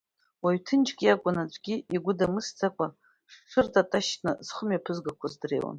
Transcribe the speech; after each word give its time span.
Уаҩ 0.43 0.57
ҭынчк 0.65 0.99
иакәын, 1.03 1.37
аӡәгьы 1.41 1.75
игәы 1.95 2.13
дамысӡакәа, 2.19 2.87
зҽыртаташьны 3.49 4.31
зхы 4.45 4.63
мҩаԥызгақәоз 4.67 5.33
дреиуан. 5.41 5.69